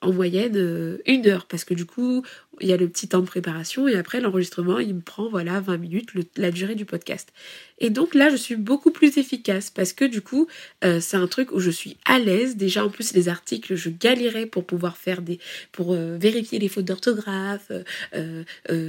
en 0.00 0.12
moyenne 0.12 0.98
une 1.06 1.26
heure 1.28 1.46
parce 1.46 1.64
que 1.64 1.74
du 1.74 1.86
coup, 1.86 2.24
il 2.60 2.68
y 2.68 2.72
a 2.72 2.76
le 2.76 2.88
petit 2.88 3.08
temps 3.08 3.20
de 3.20 3.26
préparation 3.26 3.86
et 3.86 3.96
après 3.96 4.20
l'enregistrement, 4.20 4.78
il 4.80 4.96
me 4.96 5.00
prend 5.00 5.28
voilà 5.28 5.60
20 5.60 5.76
minutes, 5.76 6.08
la 6.36 6.50
durée 6.50 6.74
du 6.74 6.84
podcast. 6.84 7.32
Et 7.80 7.88
donc 7.88 8.14
là, 8.14 8.28
je 8.28 8.36
suis 8.36 8.56
beaucoup 8.56 8.90
plus 8.90 9.16
efficace 9.16 9.70
parce 9.70 9.94
que 9.94 10.04
du 10.04 10.20
coup, 10.20 10.46
euh, 10.84 11.00
c'est 11.00 11.16
un 11.16 11.26
truc 11.26 11.50
où 11.52 11.60
je 11.60 11.70
suis 11.70 11.96
à 12.04 12.18
l'aise. 12.18 12.56
Déjà, 12.56 12.84
en 12.84 12.90
plus, 12.90 13.14
les 13.14 13.28
articles, 13.28 13.74
je 13.74 13.88
galérais 13.88 14.46
pour 14.46 14.66
pouvoir 14.66 14.98
faire 14.98 15.22
des, 15.22 15.38
pour 15.72 15.94
euh, 15.94 16.18
vérifier 16.18 16.58
les 16.58 16.68
fautes 16.68 16.84
d'orthographe, 16.84 17.72
euh, 18.14 18.44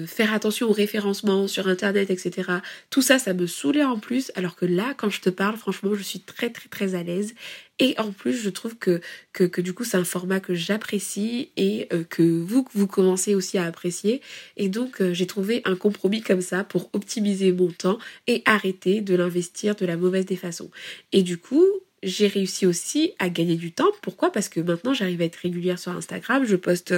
faire 0.05 0.33
attention 0.33 0.69
au 0.69 0.73
référencement 0.73 1.47
sur 1.47 1.67
Internet, 1.67 2.09
etc. 2.09 2.51
Tout 2.89 3.01
ça, 3.01 3.17
ça 3.17 3.33
me 3.33 3.47
saoulait 3.47 3.85
en 3.85 3.97
plus. 3.97 4.31
Alors 4.35 4.55
que 4.55 4.65
là, 4.65 4.93
quand 4.97 5.09
je 5.09 5.21
te 5.21 5.29
parle, 5.29 5.55
franchement, 5.55 5.95
je 5.95 6.03
suis 6.03 6.19
très 6.19 6.49
très 6.49 6.67
très 6.67 6.95
à 6.95 7.03
l'aise. 7.03 7.33
Et 7.79 7.95
en 7.97 8.11
plus, 8.11 8.33
je 8.33 8.49
trouve 8.51 8.77
que, 8.77 9.01
que, 9.33 9.43
que 9.43 9.59
du 9.59 9.73
coup, 9.73 9.83
c'est 9.83 9.97
un 9.97 10.03
format 10.03 10.39
que 10.39 10.53
j'apprécie 10.53 11.49
et 11.57 11.87
que 12.09 12.21
vous, 12.21 12.67
vous 12.75 12.85
commencez 12.85 13.33
aussi 13.33 13.57
à 13.57 13.65
apprécier. 13.65 14.21
Et 14.55 14.69
donc, 14.69 15.01
j'ai 15.13 15.25
trouvé 15.25 15.63
un 15.65 15.75
compromis 15.75 16.21
comme 16.21 16.41
ça 16.41 16.63
pour 16.63 16.91
optimiser 16.93 17.51
mon 17.51 17.71
temps 17.71 17.97
et 18.27 18.43
arrêter 18.45 18.80
de 18.85 19.15
l'investir 19.15 19.75
de 19.75 19.85
la 19.85 19.97
mauvaise 19.97 20.25
des 20.25 20.35
façons. 20.35 20.69
Et 21.11 21.23
du 21.23 21.37
coup, 21.37 21.65
j'ai 22.03 22.27
réussi 22.27 22.65
aussi 22.65 23.13
à 23.19 23.29
gagner 23.29 23.55
du 23.55 23.71
temps. 23.71 23.91
Pourquoi? 24.01 24.31
Parce 24.31 24.49
que 24.49 24.59
maintenant 24.59 24.93
j'arrive 24.93 25.21
à 25.21 25.25
être 25.25 25.35
régulière 25.35 25.77
sur 25.77 25.91
Instagram. 25.91 26.43
Je 26.45 26.55
poste 26.55 26.95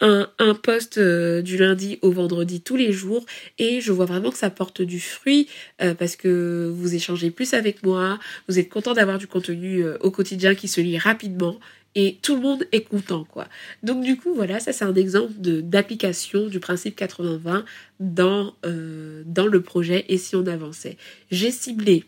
un, 0.00 0.30
un 0.38 0.54
post 0.54 0.96
euh, 0.96 1.42
du 1.42 1.58
lundi 1.58 1.98
au 2.00 2.10
vendredi 2.10 2.62
tous 2.62 2.76
les 2.76 2.92
jours 2.92 3.26
et 3.58 3.82
je 3.82 3.92
vois 3.92 4.06
vraiment 4.06 4.30
que 4.30 4.38
ça 4.38 4.48
porte 4.48 4.80
du 4.80 5.00
fruit 5.00 5.48
euh, 5.82 5.94
parce 5.94 6.16
que 6.16 6.72
vous 6.74 6.94
échangez 6.94 7.30
plus 7.30 7.52
avec 7.52 7.82
moi, 7.82 8.18
vous 8.48 8.58
êtes 8.58 8.70
content 8.70 8.94
d'avoir 8.94 9.18
du 9.18 9.26
contenu 9.26 9.84
au 10.00 10.10
quotidien 10.10 10.54
qui 10.54 10.66
se 10.66 10.80
lit 10.80 10.96
rapidement 10.96 11.60
et 11.94 12.18
tout 12.22 12.36
le 12.36 12.42
monde 12.42 12.64
est 12.72 12.82
content 12.82 13.24
quoi. 13.24 13.48
Donc 13.82 14.04
du 14.04 14.16
coup 14.16 14.34
voilà, 14.34 14.60
ça 14.60 14.72
c'est 14.72 14.84
un 14.84 14.94
exemple 14.94 15.32
d'application 15.38 16.46
du 16.46 16.60
principe 16.60 16.98
80-20 16.98 17.64
dans, 18.00 18.54
euh, 18.64 19.22
dans 19.26 19.46
le 19.46 19.60
projet 19.60 20.04
et 20.08 20.18
si 20.18 20.36
on 20.36 20.46
avançait. 20.46 20.96
J'ai 21.30 21.50
ciblé 21.50 22.04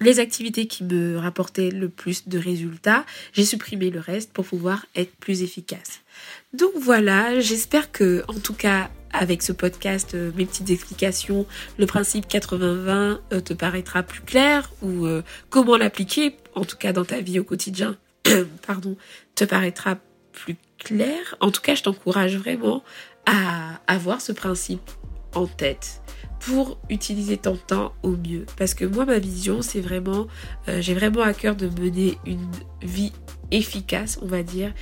les 0.00 0.18
activités 0.18 0.66
qui 0.66 0.84
me 0.84 1.16
rapportaient 1.16 1.70
le 1.70 1.88
plus 1.88 2.28
de 2.28 2.38
résultats, 2.38 3.06
j'ai 3.32 3.44
supprimé 3.44 3.90
le 3.90 4.00
reste 4.00 4.32
pour 4.32 4.44
pouvoir 4.44 4.86
être 4.96 5.14
plus 5.16 5.42
efficace. 5.42 6.00
Donc 6.52 6.72
voilà, 6.76 7.40
j'espère 7.40 7.90
que 7.90 8.22
en 8.28 8.38
tout 8.38 8.54
cas 8.54 8.90
avec 9.12 9.42
ce 9.42 9.52
podcast, 9.52 10.14
euh, 10.14 10.32
mes 10.36 10.44
petites 10.44 10.70
explications, 10.70 11.46
le 11.78 11.86
principe 11.86 12.26
80-20 12.26 13.18
euh, 13.32 13.40
te 13.40 13.54
paraîtra 13.54 14.02
plus 14.02 14.20
clair 14.20 14.72
ou 14.82 15.06
comment 15.50 15.76
l'appliquer, 15.76 16.36
en 16.54 16.64
tout 16.64 16.76
cas 16.76 16.92
dans 16.92 17.04
ta 17.04 17.20
vie 17.20 17.38
au 17.38 17.44
quotidien 17.44 17.96
pardon, 18.66 18.96
te 19.34 19.44
paraîtra 19.44 19.98
plus 20.32 20.56
clair. 20.78 21.36
En 21.40 21.50
tout 21.50 21.60
cas, 21.60 21.74
je 21.74 21.82
t'encourage 21.82 22.36
vraiment 22.36 22.82
à 23.26 23.80
avoir 23.86 24.20
ce 24.20 24.32
principe 24.32 24.90
en 25.34 25.46
tête 25.46 26.00
pour 26.40 26.78
utiliser 26.90 27.38
ton 27.38 27.56
temps 27.56 27.94
au 28.02 28.10
mieux. 28.10 28.44
Parce 28.58 28.74
que 28.74 28.84
moi, 28.84 29.06
ma 29.06 29.18
vision, 29.18 29.62
c'est 29.62 29.80
vraiment, 29.80 30.26
euh, 30.68 30.80
j'ai 30.80 30.94
vraiment 30.94 31.22
à 31.22 31.32
cœur 31.32 31.56
de 31.56 31.68
mener 31.80 32.18
une 32.26 32.50
vie 32.82 33.12
efficace, 33.50 34.18
on 34.20 34.26
va 34.26 34.42
dire. 34.42 34.72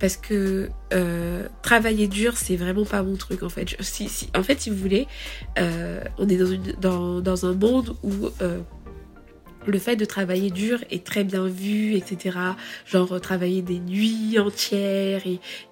Parce 0.00 0.16
que 0.16 0.68
euh, 0.92 1.46
travailler 1.62 2.08
dur, 2.08 2.36
c'est 2.36 2.56
vraiment 2.56 2.84
pas 2.84 3.04
mon 3.04 3.14
truc 3.16 3.44
en 3.44 3.48
fait. 3.48 3.76
si, 3.80 4.28
en 4.36 4.42
fait, 4.42 4.60
si 4.60 4.70
vous 4.70 4.76
voulez, 4.76 5.06
euh, 5.60 6.02
on 6.18 6.28
est 6.28 6.36
dans, 6.36 6.46
une, 6.46 6.72
dans 6.72 7.46
un 7.46 7.54
monde 7.54 7.96
où 8.02 8.28
le 9.66 9.78
fait 9.78 9.96
de 9.96 10.04
travailler 10.04 10.50
dur 10.50 10.82
est 10.90 11.04
très 11.04 11.24
bien 11.24 11.46
vu, 11.46 11.94
etc. 11.94 12.38
Genre 12.86 13.20
travailler 13.20 13.62
des 13.62 13.78
nuits 13.78 14.38
entières 14.38 15.22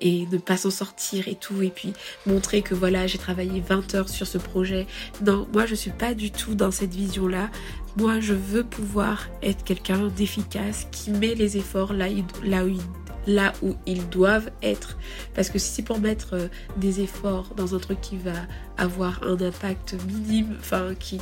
et, 0.00 0.26
ne 0.30 0.38
pas 0.38 0.56
s'en 0.56 0.70
sortir 0.70 1.28
et 1.28 1.34
tout. 1.34 1.62
Et 1.62 1.70
puis 1.70 1.92
montrer 2.26 2.62
que 2.62 2.74
voilà, 2.74 3.06
j'ai 3.06 3.18
travaillé 3.18 3.60
20 3.60 3.94
heures 3.94 4.08
sur 4.08 4.26
ce 4.26 4.38
projet. 4.38 4.86
Non, 5.24 5.48
moi 5.52 5.66
je 5.66 5.74
suis 5.74 5.90
pas 5.90 6.14
du 6.14 6.30
tout 6.30 6.54
dans 6.54 6.70
cette 6.70 6.94
vision-là. 6.94 7.50
Moi 7.96 8.20
je 8.20 8.34
veux 8.34 8.64
pouvoir 8.64 9.28
être 9.42 9.64
quelqu'un 9.64 10.08
d'efficace 10.08 10.86
qui 10.92 11.10
met 11.10 11.34
les 11.34 11.56
efforts 11.56 11.92
là, 11.92 13.52
où 13.62 13.74
ils 13.86 14.08
doivent 14.08 14.50
être. 14.62 14.96
Parce 15.34 15.50
que 15.50 15.58
si 15.58 15.70
c'est 15.70 15.82
pour 15.82 15.98
mettre 15.98 16.34
euh, 16.34 16.48
des 16.76 17.00
efforts 17.00 17.54
dans 17.56 17.74
un 17.74 17.78
truc 17.78 18.00
qui 18.00 18.16
va 18.16 18.32
avoir 18.78 19.22
un 19.24 19.40
impact 19.40 19.96
minime, 20.06 20.56
enfin 20.58 20.94
qui 20.98 21.20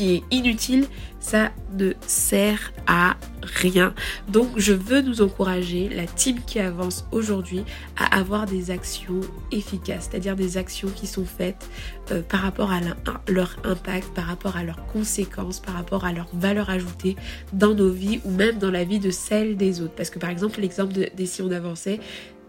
est 0.00 0.22
inutile, 0.30 0.86
ça 1.20 1.50
ne 1.76 1.92
sert 2.06 2.72
à 2.86 3.16
rien. 3.42 3.94
Donc 4.28 4.48
je 4.56 4.72
veux 4.72 5.00
nous 5.00 5.22
encourager, 5.22 5.88
la 5.88 6.06
team 6.06 6.40
qui 6.46 6.58
avance 6.60 7.06
aujourd'hui, 7.12 7.64
à 7.96 8.18
avoir 8.18 8.46
des 8.46 8.70
actions 8.70 9.20
efficaces, 9.52 10.08
c'est-à-dire 10.10 10.36
des 10.36 10.56
actions 10.56 10.88
qui 10.88 11.06
sont 11.06 11.24
faites 11.24 11.68
euh, 12.10 12.22
par 12.22 12.40
rapport 12.40 12.70
à 12.72 12.80
leur 13.28 13.56
impact, 13.64 14.08
par 14.14 14.26
rapport 14.26 14.56
à 14.56 14.64
leurs 14.64 14.86
conséquences, 14.86 15.60
par 15.60 15.74
rapport 15.74 16.04
à 16.04 16.12
leur 16.12 16.28
valeur 16.32 16.70
ajoutée 16.70 17.16
dans 17.52 17.74
nos 17.74 17.90
vies 17.90 18.20
ou 18.24 18.30
même 18.30 18.58
dans 18.58 18.70
la 18.70 18.84
vie 18.84 18.98
de 18.98 19.10
celle 19.10 19.56
des 19.56 19.80
autres. 19.80 19.94
Parce 19.94 20.10
que 20.10 20.18
par 20.18 20.30
exemple, 20.30 20.60
l'exemple 20.60 20.92
des 20.92 21.26
si 21.26 21.42
on 21.42 21.50
avançait, 21.50 22.00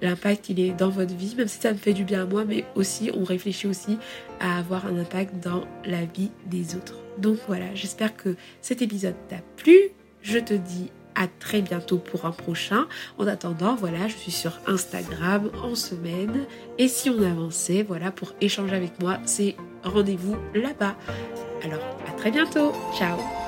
l'impact 0.01 0.49
il 0.49 0.59
est 0.59 0.71
dans 0.71 0.89
votre 0.89 1.13
vie, 1.13 1.35
même 1.35 1.47
si 1.47 1.59
ça 1.59 1.71
me 1.71 1.77
fait 1.77 1.93
du 1.93 2.03
bien 2.03 2.23
à 2.23 2.25
moi, 2.25 2.45
mais 2.45 2.65
aussi 2.75 3.11
on 3.13 3.23
réfléchit 3.23 3.67
aussi 3.67 3.97
à 4.39 4.57
avoir 4.57 4.85
un 4.85 4.97
impact 4.97 5.43
dans 5.43 5.65
la 5.85 6.05
vie 6.05 6.31
des 6.45 6.75
autres. 6.75 6.95
Donc 7.17 7.37
voilà, 7.47 7.65
j'espère 7.75 8.15
que 8.15 8.35
cet 8.61 8.81
épisode 8.81 9.15
t'a 9.27 9.39
plu. 9.57 9.77
Je 10.21 10.39
te 10.39 10.53
dis 10.53 10.91
à 11.15 11.27
très 11.27 11.61
bientôt 11.61 11.97
pour 11.97 12.25
un 12.25 12.31
prochain. 12.31 12.87
En 13.17 13.27
attendant, 13.27 13.75
voilà, 13.75 14.07
je 14.07 14.15
suis 14.15 14.31
sur 14.31 14.57
Instagram 14.67 15.49
en 15.63 15.75
semaine. 15.75 16.45
Et 16.77 16.87
si 16.87 17.09
on 17.09 17.21
avançait, 17.21 17.83
voilà, 17.83 18.11
pour 18.11 18.33
échanger 18.39 18.75
avec 18.75 18.99
moi, 19.01 19.17
c'est 19.25 19.55
rendez-vous 19.83 20.37
là-bas. 20.55 20.95
Alors, 21.63 21.81
à 22.07 22.11
très 22.13 22.31
bientôt. 22.31 22.71
Ciao 22.97 23.38